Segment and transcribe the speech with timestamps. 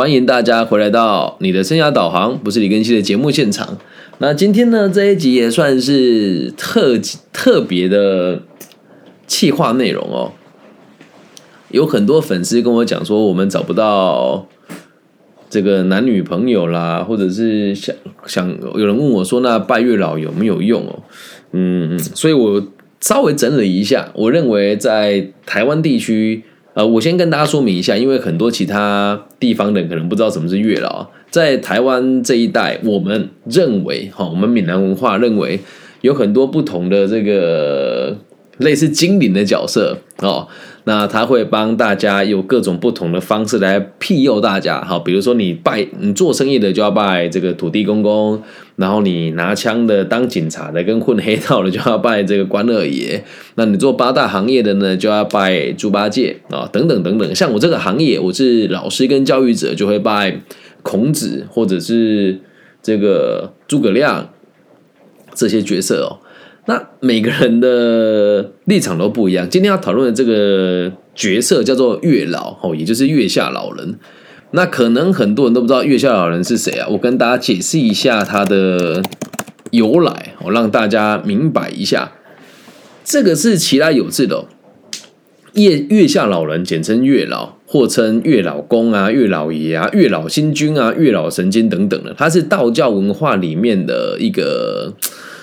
[0.00, 3.76] 欢迎大家回来到你的生涯导航，不是李根熙的节目现场。
[4.16, 6.98] 那今天呢，这一集也算是特
[7.34, 8.40] 特别的
[9.26, 10.32] 企划内容哦。
[11.68, 14.48] 有很多粉丝跟我讲说，我们找不到
[15.50, 17.94] 这个男女朋友啦，或者是想
[18.24, 21.02] 想有人问我说，那拜月老有没有用哦？
[21.52, 22.66] 嗯，所以我
[23.02, 26.44] 稍微整理一下，我认为在台湾地区。
[26.74, 35.58] 呃，我先跟大家说明一下，因为很多其他地方的可能不知道什么是月老，在台湾这一带，我们认为哈，我们闽南文化认为
[36.02, 38.16] 有很多不同的这个
[38.60, 40.48] 类似精灵的角色哦。
[40.84, 48.42] 那他会帮大家有各种不同的方式来庇佑大家，好，比如说你拜你做生意的就要拜这个土地公公，
[48.76, 53.22] 然后你拿枪的、当警察的、跟混黑道的就要拜这个关二爷，
[53.56, 57.34] 那你做八大行业的呢就要拜猪八戒啊，等等等等。
[57.34, 60.40] 像我这个行业，我是老师跟教育者，就会拜
[60.82, 62.40] 孔子或者是
[62.82, 64.30] 这个诸葛亮
[65.34, 66.24] 这些角色哦。
[66.66, 69.48] 那每个人的立场都不一样。
[69.48, 73.98] 今天要讨论的这个角色叫做月老，哦，也就是月下老人。
[74.52, 76.86] 那可能很多人都不知道月下老人是谁啊？
[76.90, 79.02] 我跟大家解释一下他的
[79.70, 82.12] 由来，我让大家明白一下。
[83.02, 84.44] 这个是其他有志的，
[85.54, 92.14] 月月下老人，简称月老，或称月老公啊、月老爷啊、月老星君啊、月老神经等等的。
[92.16, 94.92] 他是道教文化里面的一个。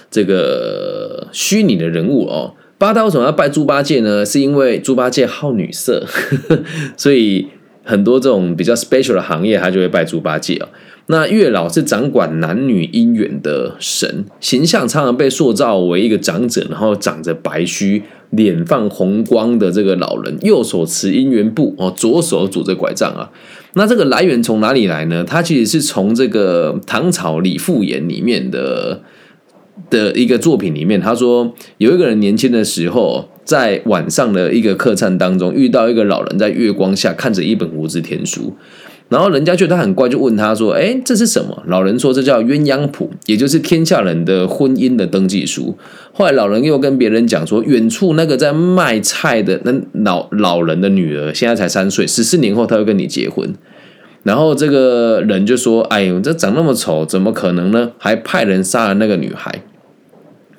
[0.09, 4.25] 这个虚拟的人物哦，八大为什么要拜猪八戒呢？
[4.25, 6.05] 是因为猪八戒好女色，
[6.95, 7.47] 所以
[7.83, 10.69] 很多这种比较 special 的行业，他就会拜猪八戒哦。
[11.07, 23.29] 那月老是掌管男女姻缘的神，形象常常被塑造为一个长者，然后长着白须、脸放红光的这个老人，右手持姻缘布哦，左手拄着拐杖啊。
[23.73, 25.23] 那这个来源从哪里来呢？
[25.25, 29.01] 它其实是从这个唐朝李复言里面的。
[29.89, 38.53] 的一个作品里面，他说有一个人年轻的时候，在晚上的一个客栈当中，遇到一个老人在月光下看着一本无字天书，
[39.09, 45.77] 然后人家觉得他很怪，就问他说：“哎，这是什么？”老人说：“这叫鸳鸯谱，也就是天下人的婚姻的登记书。”
[46.11, 53.53] 后来老人又跟别人讲说：“远处那个在卖菜的那老老人的女儿，现在才三岁，十四年后他会跟你结婚。”
[54.23, 59.63] 然后这个人就说：“哎呦，这长那么丑，怎么可能呢？”还派人杀了那个女孩。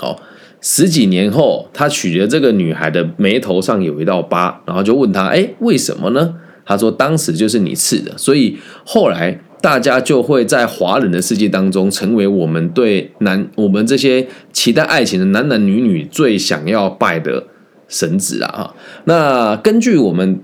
[0.00, 0.18] 哦，
[0.60, 6.34] 十几年后，他娶了这个女孩的眉头上有一道疤，然后就问他：“哎，为什么呢？”
[6.66, 17.44] 他说：“当时就是你刺的。”所以后来大家就会在华人的世界当中，成为我们对男我们这些期待爱情的男男女女最想要拜的
[17.88, 18.52] 神子啊！
[18.52, 20.40] 哈，那根据我们。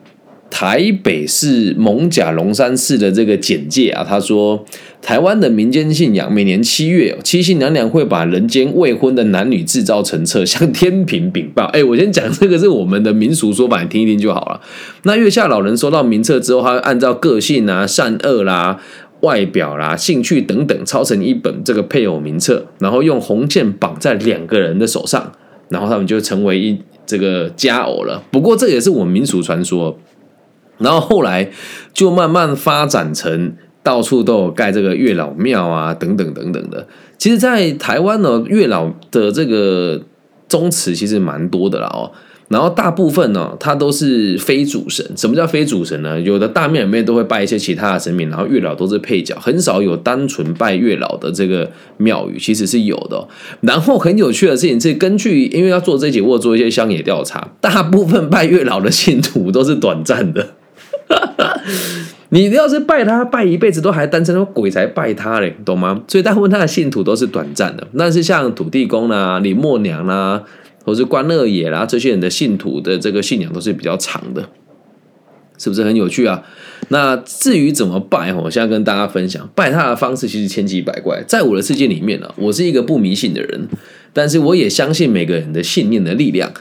[0.50, 4.64] 台北市蒙甲龙山寺的这个简介啊，他说，
[5.02, 11.64] 台湾的民间信仰，每年七月，七夕娘娘会把人间未婚的男女制造成册，向天平禀报。
[11.66, 14.60] 哎，我先讲这个是我们的民俗说法，你听一听就好了。
[15.02, 18.80] 那月下老人收到名册之后，他会按照个性啊、善恶啦、
[19.22, 25.32] 外表啦、兴趣等等，抄成一本这个配偶名册，然后用红线绑在两个人的手上，
[25.70, 28.22] 然后他们就成为一这个佳偶了。
[28.30, 29.98] 不过这也是我们民俗传说。
[30.78, 31.50] 然后后来
[31.92, 36.86] 就慢慢发展成到处都有盖这个月老庙啊，等等等等的。
[37.18, 40.02] 其实，在台湾呢，月老的这个
[40.48, 42.10] 宗祠其实蛮多的啦哦。
[42.48, 45.04] 然后大部分呢，它都是非主神。
[45.16, 46.20] 什么叫非主神呢？
[46.20, 53.26] 有的大庙里面都会拜一些其他的神明，然后月老都是配角，很少有单纯拜月老的这个庙宇，其实是有的。
[53.62, 60.48] 然后很有趣的事情是，根据因为要做这节，我做一些乡野调查，大部分拜月老的信徒都是短暂的。
[62.30, 66.02] 你要是拜他拜一辈子都还单身，鬼才拜他嘞，懂吗？
[66.08, 67.86] 所以大部分他的信徒都是短暂的。
[67.96, 70.42] 但是像土地公啦、李默娘啦，
[70.84, 74.48] 或是关二爷啦，这些人的信徒的这个信仰都是比较长的，
[75.56, 76.42] 是不是很有趣啊？
[76.88, 81.22] 那至于怎么拜，我现在跟大家分享拜他的方式，其实千奇百怪。
[81.26, 83.68] 在我的世界里面呢，我是一个不迷信的人，
[84.12, 86.52] 但是我也相信每个人的信念的力量。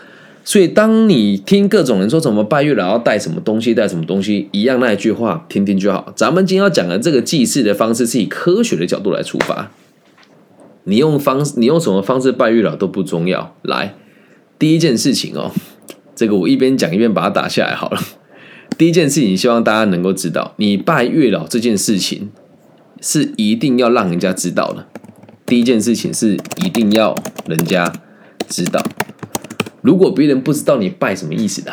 [0.46, 6.12] 所以，当你听各种人说什么拜月老要带什么东西，带什么东西，一样那一句话，听听就好。
[6.16, 9.72] 咱们今天要讲的这个祭祀的方式，是以科学的角度来出发。
[10.84, 13.56] 你用方，你用什么方式拜月老都不重要。
[13.62, 13.96] 来，
[14.60, 15.52] 第一件事情哦，
[16.14, 18.02] 这个我一边讲一边把它打下来好了。
[18.78, 22.32] 第一件事情，希望大家能够知道，你拜月老这件事情
[23.00, 24.88] 是一定要让人家知道的。
[25.46, 27.16] 第一件事情是一定要
[27.48, 27.94] 人家
[28.50, 28.84] 知道。
[29.84, 31.72] 如果别人不知道你拜什么意思的，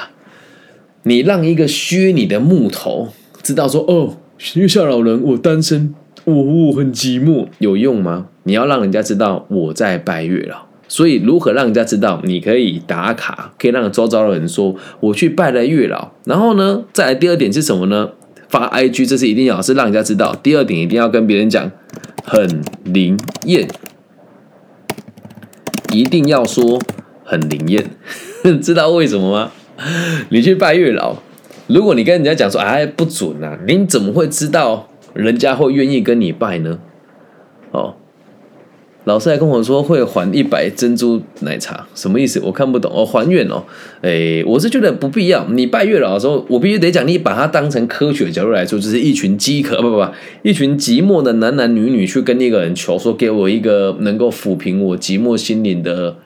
[1.04, 3.08] 你让一个削你的木头
[3.42, 4.18] 知道说哦，
[4.54, 8.26] 月下老人，我单身，我我很寂寞，有用吗？
[8.42, 12.20] 你要让人家知道我在拜月老，所以如何让人家知道？
[12.24, 16.10] 你可以打卡，可以让周遭的人说我去拜了月老。
[16.24, 18.10] 然后呢，再来第二点是什么呢？
[18.48, 20.34] 发 IG，这是一定要是让人家知道。
[20.34, 21.70] 第二点一定要跟别人讲，
[22.24, 23.68] 很灵验，
[25.92, 26.80] 一定要说
[27.30, 27.84] 很灵验。
[28.60, 29.52] 知道为什么吗？
[30.30, 31.16] 你去拜月老，
[31.68, 36.80] 如果你跟人家讲说哎不准啊，你怎么会知道人家会愿意跟你拜呢？
[37.70, 37.94] 哦。
[39.04, 42.38] 老师还跟我说会还一百珍珠奶茶，什么意思？
[42.44, 43.64] 我看不懂哦，还愿哦，
[44.02, 45.42] 哎，我是觉得不必要。
[45.48, 50.06] 你拜月老的时候，我必须得讲，你把它当成科学的角度来说，就是一群饥渴不不不，
[50.42, 56.16] 一群寂寞的男男女女去跟那个人求，说给我一个能够抚平我寂寞心灵的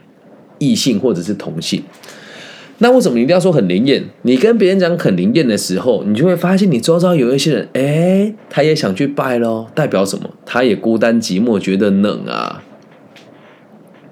[0.64, 1.82] 异性或者是同性。
[2.78, 4.04] 那为什么一定要说很灵验？
[4.22, 10.28] 你跟别人讲很灵验的时候，你就会发现你周遭有一些人，哎，他也想去拜喽，代表什么？
[10.44, 12.62] 他也孤单寂寞，觉得冷啊。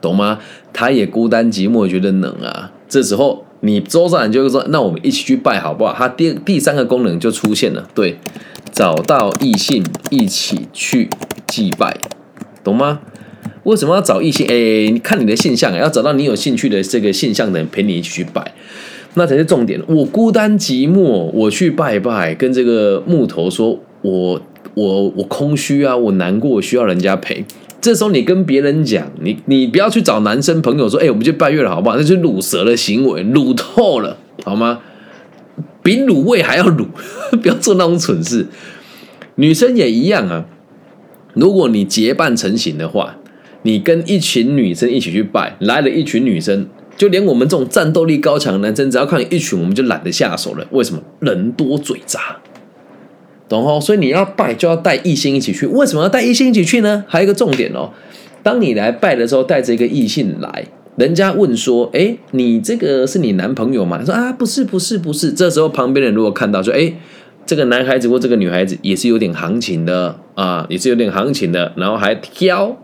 [0.01, 0.39] 懂吗？
[0.73, 2.73] 他也孤单寂寞，觉得冷啊。
[2.89, 8.17] 这时候你周上人就会说：“那我们一起去拜好不好？”他第第三个功能就出现了，对，
[8.71, 11.09] 找到异性一起去
[11.47, 11.97] 祭拜，
[12.63, 13.01] 懂吗？
[13.65, 14.47] 为什么要找异性？
[14.49, 18.55] 哎，你看你的现象，要找到你有兴趣的这个现象的人陪你一起去拜，
[19.15, 19.81] 那才是重点。
[19.87, 24.41] 我孤单寂寞，我去拜拜，跟这个木头说：“我
[24.75, 27.45] 我我空虚啊，我难过，需要人家陪。”
[27.81, 31.97] 这时候你跟别人讲，你你不要去找男生朋友说，哎，我们去拜月了，好不好？
[31.97, 34.81] 那是卤蛇的行为，卤透了，好吗？
[35.83, 36.87] 比卤味还要卤，
[37.43, 38.47] 不要做那种蠢事。
[39.35, 40.47] 女生也一样啊。
[41.35, 43.17] 如果你结伴成行的话，
[43.63, 46.67] 你跟一群女生一起去拜，来了一群女生，
[46.97, 50.67] 就连我们这种战斗力高强的男生，只要看一群，我们就懒得下手了。
[50.71, 51.01] 为什么？
[51.21, 52.39] 人多嘴杂。
[53.49, 55.67] 懂哦，所以你要拜就要带异性一起去。
[55.67, 57.05] 为什么要带异性一起去呢？
[57.07, 57.91] 还有一个重点哦，
[58.43, 60.65] 当你来拜的时候，带着一个异性来，
[60.97, 66.95] 人家问说：“哎，你这个是你男朋友吗？”他说：“啊，不是，不是，不是。”这时候旁边人如果看到说：“哎，
[67.45, 72.77] 这个男孩子或这个女孩子也是有点行情的啊，也是有点行情的，然后还挑，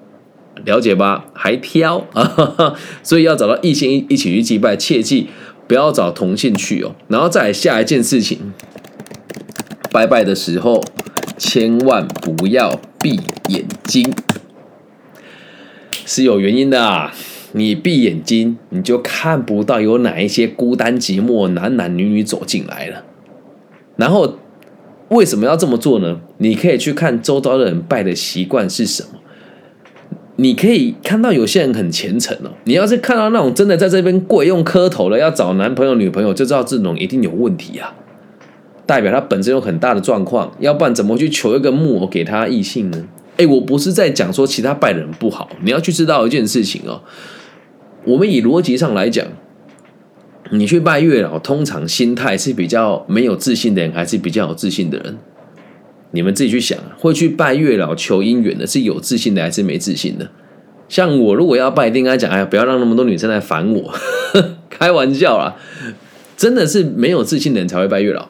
[0.64, 1.26] 了解吧？
[1.32, 5.28] 还挑啊， 所以要找到异性一一起去祭拜，切记
[5.66, 6.94] 不要找同性去哦。
[7.08, 8.52] 然后再下一件事情。
[9.90, 10.84] 拜拜的时候，
[11.38, 13.18] 千万不要闭
[13.48, 14.12] 眼睛，
[16.04, 17.14] 是有原因的啊！
[17.52, 23.04] 你闭眼睛，你就看不到有哪一些孤单寂寞男男女女走进来了。
[23.96, 24.38] 然后
[25.08, 26.20] 为什么要这么做呢？
[26.36, 29.17] 你可以去看周遭的人拜的习惯是什么。
[30.40, 32.50] 你可以看到有些人很虔诚哦。
[32.62, 37.92] 你要是看到那种真的在这边跪用磕头了，要找男朋友女朋友，就知道这种一定有问题啊。
[38.86, 43.04] 代表他本身有很大的状况，要不然怎么去求一个木偶给他异性呢？
[43.36, 47.02] 哎，我不是在讲说其他拜的人不好，你要去知道一件事情哦。
[48.04, 49.26] 我们以逻辑上来讲，
[50.52, 55.18] 你去拜月老，通常心态是比较没有自信的人，还是比较有自信的人？
[56.12, 60.30] 你们自己去想，会去拜月老求姻缘的，是有自信的还是没自信的？
[60.88, 63.94] 像我如果要拜，一定跟他讲，哎呀，不要让那么多女生来烦我，
[64.70, 65.56] 开玩笑啦，
[66.36, 68.28] 真的是没有自信的人才会拜月老。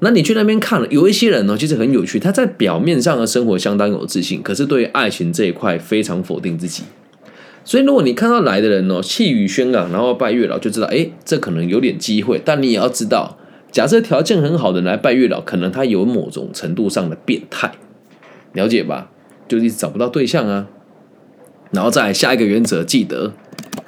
[0.00, 2.18] 那你去那边看了，有一些人呢，其实很有趣。
[2.18, 6.82] 他在表面上的生活相当有自信，可是对于爱情这一块非常否定自己。
[7.64, 12.42] 所以，如果你看到来的人哦，气宇轩昂，然后拜月老，就知道，哎，这可能有点机会。
[12.44, 13.38] 但你也要知道，
[13.72, 17.72] 假设条件很好的来拜月老，可能他有某种程度上的变态，
[18.52, 19.10] 了解吧？
[19.48, 20.68] 就是找不到对象啊。
[21.72, 23.32] 然后再下一个原则，记得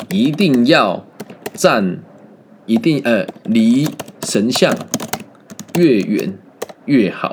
[0.09, 1.07] 一定要
[1.53, 2.03] 站，
[2.67, 3.87] 一定呃离
[4.23, 4.75] 神像。
[5.77, 6.39] 越远
[6.85, 7.33] 越好，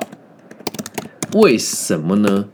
[1.34, 2.48] 为什么呢？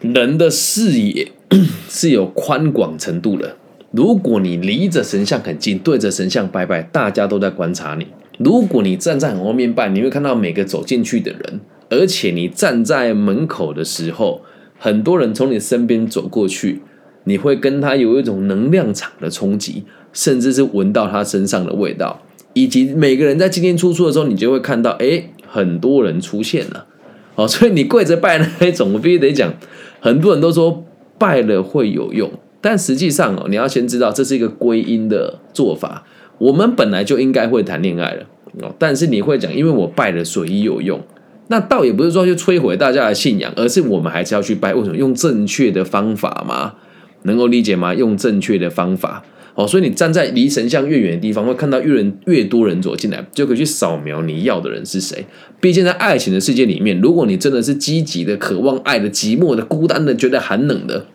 [0.00, 1.32] 人的视野
[1.90, 3.56] 是有宽广程度的。
[3.90, 8.04] 如果你离着神像很近，对着神像拜拜，大家都在观察你；
[8.38, 14.42] 如果你站在很后面拜，你会看到每个走进去的人，而且你站在门口的时候，
[14.78, 16.82] 很多人从你身边走过去，
[17.24, 22.22] 你会跟他有一种能量场的冲击，甚至是闻到他身上的味道。
[22.54, 26.86] 以及每个人在进进出出的时候，你就会看到，哎，很多人出现了，
[27.34, 29.52] 哦，所以你跪着拜那一种，我必须得讲，
[30.00, 30.84] 很多人都说
[31.18, 36.04] 拜了会有用，但实际上哦，你要先知道这是一个归因的做法。
[36.38, 38.26] 我们本来就应该会谈恋爱了，
[38.62, 41.00] 哦，但是你会讲，因为我拜了，所以有用，
[41.48, 46.74] 那倒也不是说去摧毁大家的信仰，而是我们还是要去拜，为什么用正确的方法吗？
[47.22, 47.94] 能够理解吗？
[47.94, 49.24] 用正确的方法
[49.54, 55.24] 哦，所以你站在离神像越远的地方，会看到越人越多人走进来，就可以去扫描你要的人是谁。
[55.60, 61.06] 毕竟在爱情的世界里面，如果你真的是积极的、渴望爱的、寂寞的、孤单的、觉得寒冷的，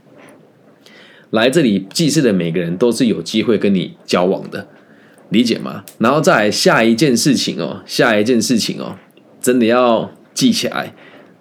[1.32, 4.68] 来这里祭祀的每个人都是有机会跟你交往的，
[5.30, 5.84] 理解吗？
[6.00, 8.98] 然后再下一件事情哦，下一件事情哦，
[9.42, 10.94] 真的要记起来，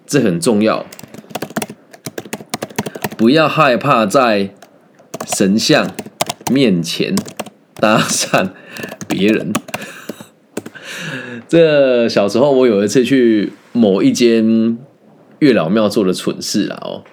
[0.05, 0.85] 这很重要。
[3.17, 4.53] 不要害怕在
[5.35, 5.91] 神像
[6.51, 7.13] 面前
[7.75, 8.51] 搭讪
[9.07, 9.51] 别人。
[11.49, 14.77] 这小时候我有一次去某一间
[15.39, 16.79] 月老庙做的蠢事啊！
[16.81, 17.03] 哦，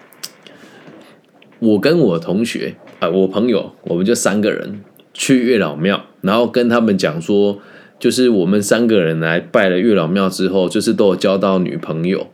[1.59, 4.85] 我跟我同学啊，我朋友，我们就三个人
[5.19, 7.59] 去月老庙，然后跟他们讲说，
[7.99, 12.27] 就是我们三个人来拜了月老庙之后，就是都有交到女朋友。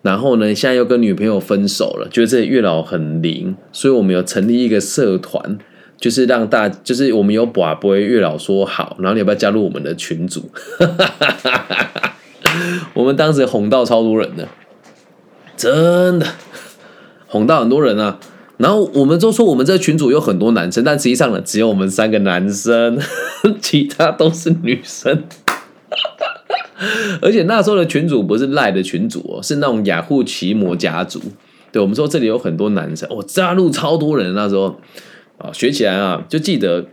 [0.00, 5.58] 然后呢，现在又跟女朋友分手了，觉得这月老很灵，所以我们有成立一个社团，
[5.98, 10.50] 就是让大，就是我们有把不月老说好，然后你要不要加入我们的群组？
[12.94, 14.48] 我们当时哄到超多人的，
[15.56, 16.26] 真的
[17.28, 18.18] 哄到很多人啊。
[18.58, 22.98] 然后我们都说我们这群组有很多男生，但实际上呢，只有我们三个男生，
[23.60, 25.24] 其他都是女生。
[27.20, 31.20] 而且那时候的群主不是赖的群主哦，是那种雅虎奇摩家族。
[31.70, 34.34] 对我们说这里有很多男生，哦，加入超多人。
[34.34, 34.76] 那时候
[35.38, 36.84] 啊，学起来啊，就记得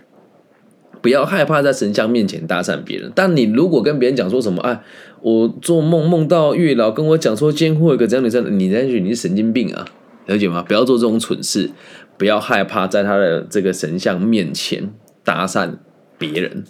[1.02, 3.12] 不要害怕在神像面前搭讪别人。
[3.14, 4.82] 但你如果跟别人讲说什么，哎，
[5.22, 9.86] 我做梦梦到月老跟我讲说，监护一个这样的这样，你在去你是神经病啊，
[10.30, 10.62] 了解吗？
[10.62, 11.72] 不要做这种蠢事，
[12.16, 14.94] 不要害怕在他的这个神像面前
[15.24, 15.78] 搭讪
[16.20, 16.64] 别人。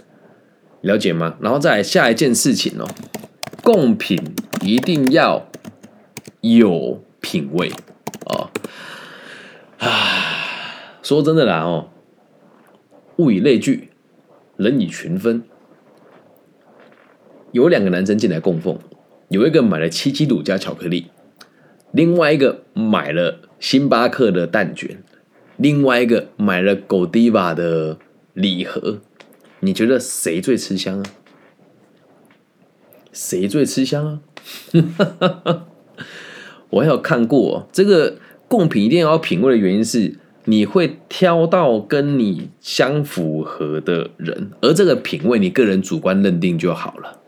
[0.79, 1.35] 了解吗？
[1.41, 2.87] 然后再下一件事情哦，
[3.61, 4.17] 贡品
[4.61, 5.49] 一定要
[6.39, 7.69] 有品味
[8.27, 8.49] 哦。
[9.79, 11.89] 啊，说真的啦哦，
[13.17, 13.89] 物以类聚，
[14.55, 15.43] 人以群分。
[17.51, 18.79] 有两个男生进来供奉，
[19.27, 21.07] 有一个买了七七乳加巧克力，
[21.91, 25.03] 另外一个买了星巴克的蛋卷，
[25.57, 27.97] 另外一个买了狗迪瓦的
[28.33, 28.99] 礼盒。
[29.59, 31.05] 你觉得谁最吃香啊？
[33.11, 34.21] 谁最吃香啊？
[36.69, 47.19] 我还有看过这个贡品一定要品味的原因是，你会挑到跟你相符合的人，而这个品味你个人主观认定就好了。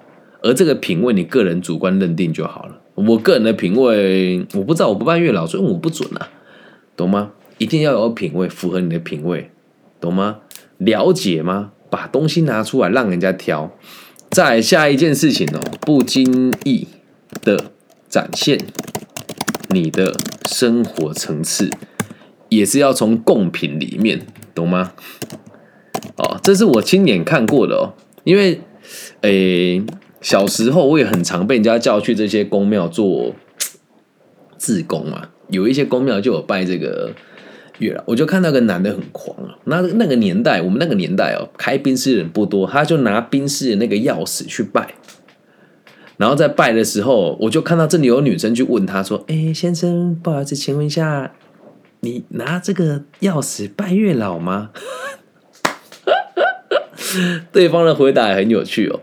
[0.42, 2.81] 而这个品味你个人主观认定就好了。
[3.08, 6.30] 我个人的品味，我不知道，我不拜月老，所以我不准啊，
[6.96, 7.32] 懂吗？
[7.58, 9.52] 一定要有品味，符合你的品味，
[10.00, 10.40] 懂吗？
[10.78, 11.72] 了解吗？
[11.90, 13.70] 把东西拿出来让人家挑，
[14.30, 16.88] 再下一件事情哦，不经意
[17.42, 17.72] 的
[18.08, 18.58] 展现
[19.70, 20.16] 你的
[20.46, 21.70] 生活层次，
[22.50, 24.94] 也是要从贡品里面，懂吗？
[26.18, 27.94] 哦，这是我亲眼看过的哦，
[28.24, 28.62] 因为
[29.22, 29.84] 诶，
[30.22, 33.36] 小时候我也很常被人家叫去这些宫庙做
[34.58, 37.12] 自宫嘛，有一些宫庙就有拜这个。
[37.80, 44.94] 月老，我就看到个男的很狂啊，那那个年代，我们那个年代哦，开宾室的人不多，他就拿宾室的那个钥匙去拜，
[46.18, 51.34] 然后在拜的时候，我就看到这里有女生去问他说：“哎，先生，不好意思，请问一下，
[52.02, 54.70] 你拿这个钥匙拜月老吗？”
[57.52, 59.00] 对方的回答也很有趣哦，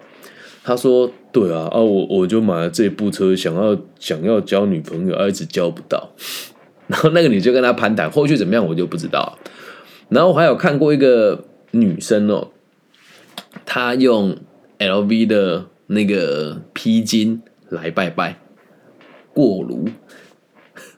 [0.69, 6.11] 他说：“对啊，啊，我我就买了这部车，想要想要交女朋友，一直交不到。
[6.89, 9.39] ”然后那个女就跟他攀谈，后续怎么样我就不知道。
[10.11, 12.49] 然后我还有看过一个女生哦，
[13.65, 14.37] 她用
[14.79, 18.39] LV 的那个披巾来拜拜
[19.33, 19.89] 过炉，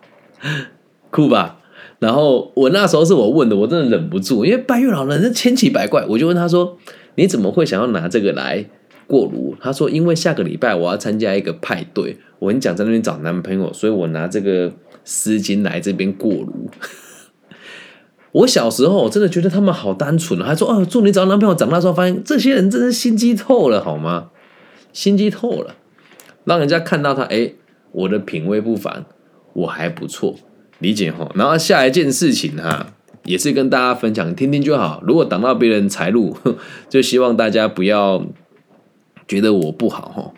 [1.10, 1.60] 酷吧？
[2.00, 6.76] 然后我那时候是我问的，我真的忍不住，因为拜月老人是千奇百怪，我就问他说
[7.14, 8.68] ：“你怎么会想要拿这个来
[9.10, 16.68] 过炉？”他说：“因为下个礼拜我要参加一个派对，我很讲在那边找男朋友，所以我拿这个。”丝巾来这边过炉。
[18.32, 21.54] 我小时候真的觉得他们好单纯啊，还说哦，祝你找男朋友。
[21.54, 24.30] 长大之后发现，这些人真是心机透了，好吗？
[24.92, 25.74] 心机透了，
[26.44, 27.54] 让人家看到他，哎，
[27.92, 29.06] 我的品味不凡，
[29.54, 30.36] 我还不错，
[30.78, 31.32] 理解哈。
[31.34, 32.92] 然后下一件事情哈，
[33.24, 35.02] 也是跟大家分享，听听就好。
[35.04, 36.36] 如果挡到别人财路，
[36.90, 38.24] 就希望大家不要
[39.30, 40.34] 觉得我不好哈，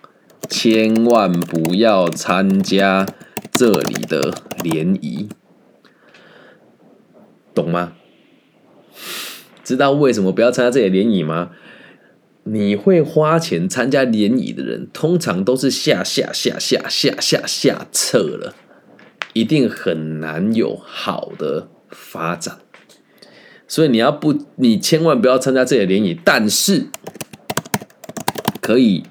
[0.51, 3.07] 千万不要参加。
[3.55, 5.29] 这里的联谊，
[7.55, 7.93] 懂吗？
[9.63, 11.53] 知道为什么不要参加这里联谊吗？
[12.45, 18.55] 你会花钱参加联谊的人，通常都是下下下下下下下策了，
[19.33, 22.59] 一定很难有好的发展。
[23.69, 26.87] 所以你要不，你千万不要参加这里的联谊，但是
[28.63, 29.03] 可以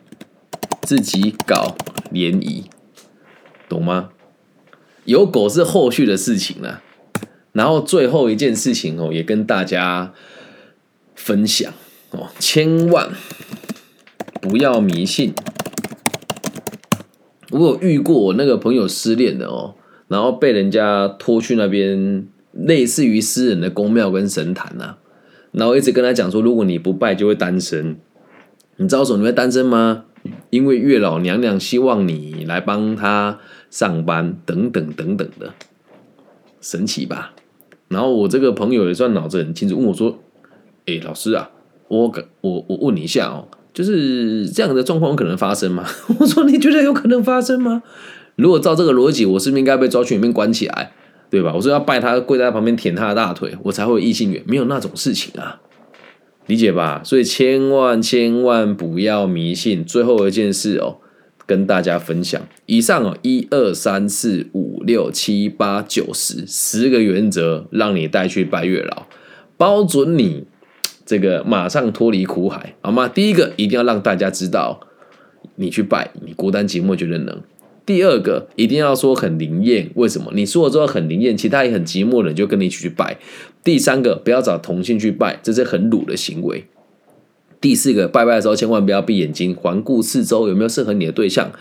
[0.82, 1.76] 自己搞
[2.10, 2.64] 联谊，
[3.68, 4.12] 懂吗？
[5.04, 6.82] 有狗是后续的事情了。
[7.52, 10.14] 然后最后一件事情哦，也跟大家
[11.16, 11.74] 分享
[12.12, 13.10] 哦，千万
[14.40, 15.34] 不要迷信。
[17.50, 19.76] 我有遇过我那个朋友失恋的哦，
[20.08, 24.96] 然后被人家拖去那边类似于私人的宫庙跟神坛呐，
[25.52, 28.00] 然后一直跟他讲说，如果你不拜就会单身。
[28.82, 29.20] 你知道什么？
[29.20, 30.06] 你会单身吗？
[30.50, 35.54] 因为月老娘娘希望你来帮她上班，等等等等的，
[36.60, 37.34] 神奇吧？
[37.90, 40.18] 然后我这个朋友也算脑子很清楚，问我说
[40.88, 41.52] ：“哎，老师啊，
[41.90, 42.12] 我
[42.42, 45.86] 我我问你一下哦。”就是这样的状况有可能发生吗？
[46.20, 47.84] 我说你觉得有可能发生吗？
[48.36, 50.92] 如果照这个逻辑，我是不是应该被抓去里面关起来，
[51.30, 51.54] 对吧？
[51.56, 55.62] 我说要拜他，跪在旁边舔他的大腿，我才会异性缘，没有那种事情啊，
[56.48, 57.02] 理解吧？
[57.04, 59.84] 所以千万千万不要迷信。
[59.86, 60.98] 最后一件事哦，
[61.46, 69.08] 跟大家分享，以上哦，一二三四五六七八九十十个原则，让你带去拜月老，
[69.58, 70.46] 包准你。
[71.04, 73.08] 这个马上脱离苦海，好吗？
[73.08, 74.80] 第一个一定要让大家知道，
[75.56, 77.42] 你去拜，你孤单寂寞觉得冷。
[77.86, 80.32] 第二个一定要说很灵验，为什么？
[80.36, 83.18] 你说了之后很灵验，其他也很寂寞的人就跟你一起去拜。
[83.64, 86.66] 第三个不要找同性去拜，这是很鲁的行为。
[87.62, 91.52] 第四个拜拜的时候千万不要闭眼睛，环顾四周有没有适合你的对象。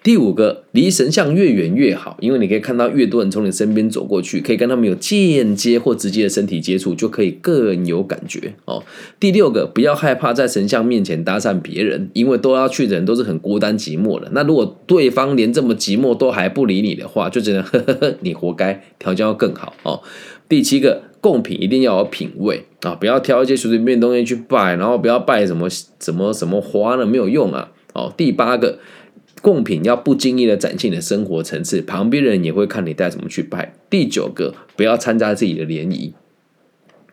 [0.00, 8.80] 第五个，离神像越远越好，因为你可以看到越多人从你身边走过去，可以跟他们有间接或直接的身体接触，就可以更有感觉哦。
[9.18, 14.28] 第六个，不要害怕在神像面前搭讪别人，因为都要去的人都是很孤单寂寞的。
[14.32, 20.00] 那如果对方连这么寂寞都还不理你的话，就只能呵呵呵，你活该，条件要更好哦。
[20.48, 27.72] 第七个，贡品一定要有品味啊，不要挑一些随随便便东西去拜，然后不要拜什么什么什么花呢，没有用啊。
[27.94, 28.78] 哦，第八个。
[29.40, 33.72] 贡品要不经意的展现你的生活层次，旁边人也会看你带什么去拜。
[33.88, 36.12] 第九个，不要参加自己的联谊，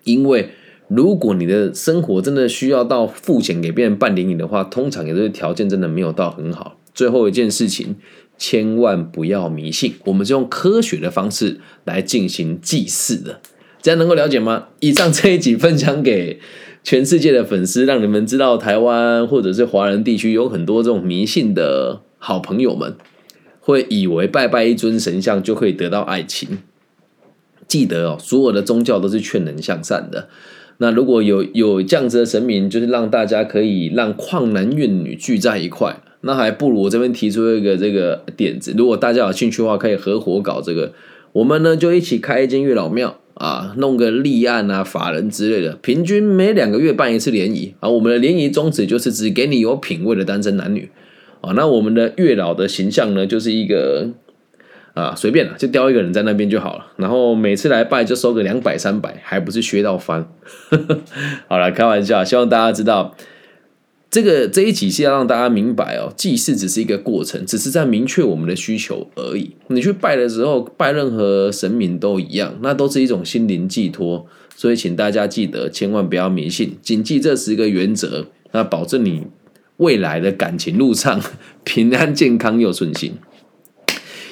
[0.06, 0.50] 因为
[0.88, 6.80] 如果你的生活真的需要到付钱给别人办联谊的话，通常也是条件真的没有到很好。
[6.96, 7.96] 最后一件事情，
[8.40, 13.40] 千万不要迷信，我们是用科学的方式来进行祭祀的，
[13.86, 14.70] 这样能够了解吗？
[14.80, 16.40] 以上这一集分享给
[16.84, 22.02] 全世界的粉丝，让你们知道台湾或者是华人地区有很多这种迷信的。
[22.18, 22.96] 好朋友们
[23.60, 26.58] 会以为拜拜一尊神像就可以得到爱情。
[27.68, 30.30] 记得哦，所有的宗教都是劝人向善的。
[30.80, 38.74] 那如果有有这样子的神明，就是让大家可以让旷男怨女聚在一块，那还不如我这边提出一个这个点子。
[38.76, 40.94] 如果大家有兴趣的话，可以合伙搞这个。
[41.34, 47.88] 我们呢就一起开一间月老庙啊，弄个立案啊、法人之类的，平均每两个月办一次联谊啊。
[47.88, 50.90] 我们的联谊宗旨就是只给你有品位的单身男女。
[51.42, 54.10] 啊，那我们的月老的形象呢，就是一个
[54.96, 56.88] 啊，随便了，就雕一个人在那边就好了。
[56.96, 60.28] 然后每次来拜就收个两百三百，还不是削到翻。
[61.48, 63.16] 好了，开玩笑，希望大家知道，
[64.16, 69.52] 这个这一集是要让大家明白哦，祭祀只是一个过程，只是在明确我们的需求而已。
[69.68, 74.26] 你去拜的时候，拜任何神明都一样，那都是一种心灵寄托。
[74.56, 79.24] 所以，请大家记得，千万不要迷信，谨记这十个原则，那保证你。
[79.76, 81.22] 未来的感情路上
[81.66, 83.16] 平安健康又顺心。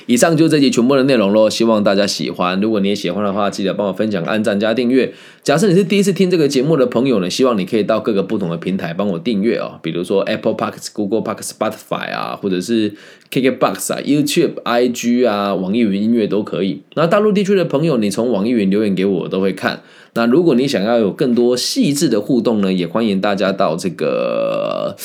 [0.05, 2.59] 以上就是这集全部的内容喽，希望大家喜欢。
[2.59, 5.13] 如果你也喜欢的话，记得帮我分享、按赞、加订阅。
[5.43, 12.93] 假设你是第一次听这个节目的朋友呢，希望你可以到各个不同的平台帮我订阅哦，比如说 Apple Park、Google Park、Spotify 啊，或者是
[13.31, 16.81] KKBox 啊、YouTube、IG 啊、网易云音乐都可以。
[16.95, 19.81] 那大陆地区的朋友，你从网易云留言给我，我都会看。
[20.15, 24.95] 那如果你想要有更多细致的互动呢，也欢迎大家到这个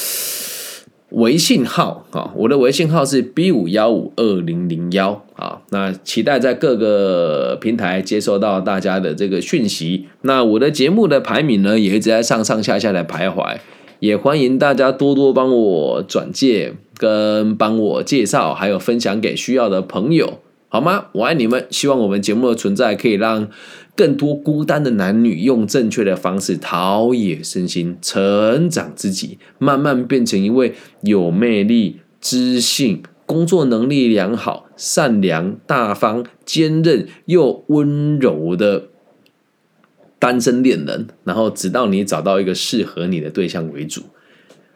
[1.10, 5.62] 微信号啊，我的微信号是 B 五幺五二零零幺啊。
[5.70, 10.06] 那期待在各个平台接收到大家的这个讯息。
[10.22, 13.56] 那我的节目的排名呢，也一直在上上下下的徘徊，
[14.00, 21.06] 也欢迎大家多多帮我转介跟帮我介绍，还有分享给需要的朋友，好吗？
[21.12, 23.48] 我爱你们，希望我们节目的存在可以让。
[23.96, 38.84] 更多孤单的男女用正确的方式陶冶身心，成长自己，慢慢变成一位有魅力、知性、工作能力良好、善良、大方、坚韧又温柔的
[40.20, 41.08] 单身恋人。
[41.24, 44.02] 然后，直到你找到一个适合你的对象为主。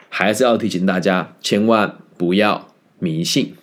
[0.09, 2.67] 还是要提醒大家，千万不要
[2.99, 3.53] 迷信。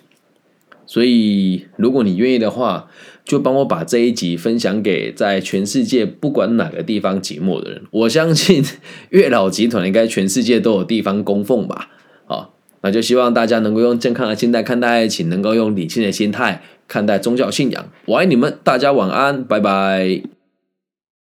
[0.91, 2.89] 所以如果你愿意的话，
[3.23, 7.83] 就帮我把这一集分享给在全世界不管哪个地方寂寞的人。
[7.91, 8.61] 我相信
[9.11, 11.87] 月老集团应该全世界都有地方供奉吧。
[12.25, 17.89] 好，那就希望大家能够用健康的心态看待爱情，能够用理性的心态看待宗教信仰。
[18.07, 20.40] 我爱你们，大家晚安，拜拜。